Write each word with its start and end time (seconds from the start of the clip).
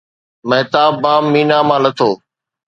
مهتاب 0.49 0.93
بام 1.03 1.23
مينا 1.33 1.59
مان 1.67 1.79
لٿو 1.83 2.11